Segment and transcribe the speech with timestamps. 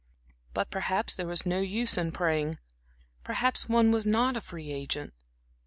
[0.55, 2.57] But perhaps there was no use in praying;
[3.23, 5.13] perhaps one was not a free agent.